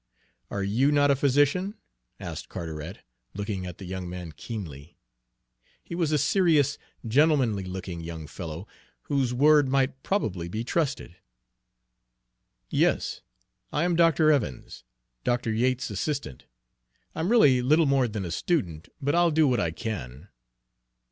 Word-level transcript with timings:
"Are 0.49 0.63
you 0.63 0.91
not 0.91 1.11
a 1.11 1.15
physician?" 1.15 1.75
asked 2.19 2.49
Carteret, 2.49 3.03
looking 3.35 3.67
at 3.67 3.77
the 3.77 3.85
young 3.85 4.09
man 4.09 4.31
keenly. 4.31 4.97
He 5.83 5.93
was 5.93 6.11
a 6.11 6.17
serious, 6.17 6.79
gentlemanly 7.07 7.65
looking 7.65 8.01
young 8.01 8.25
fellow, 8.25 8.67
whose 9.03 9.31
word 9.31 9.69
might 9.69 10.01
probably 10.01 10.47
be 10.49 10.63
trusted. 10.63 11.17
"Yes, 12.71 13.21
I 13.71 13.83
am 13.83 13.95
Dr. 13.95 14.31
Evans, 14.31 14.83
Dr. 15.23 15.53
Yates's 15.53 15.91
assistant. 15.91 16.45
I'm 17.13 17.29
really 17.29 17.61
little 17.61 17.85
more 17.85 18.07
than 18.07 18.25
a 18.25 18.31
student, 18.31 18.89
but 19.03 19.13
I'll 19.13 19.29
do 19.29 19.47
what 19.47 19.59
I 19.59 19.69
can." 19.69 20.29